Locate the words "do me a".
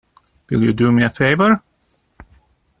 0.73-1.11